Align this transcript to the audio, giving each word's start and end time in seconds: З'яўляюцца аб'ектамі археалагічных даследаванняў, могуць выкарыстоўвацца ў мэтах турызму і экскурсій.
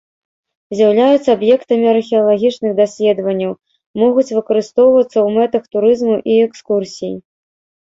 З'яўляюцца 0.77 1.29
аб'ектамі 1.37 1.85
археалагічных 1.95 2.71
даследаванняў, 2.81 3.53
могуць 4.03 4.27
выкарыстоўвацца 4.37 5.07
ў 5.25 5.29
мэтах 5.39 5.63
турызму 5.77 6.15
і 6.19 6.33
экскурсій. 6.49 7.15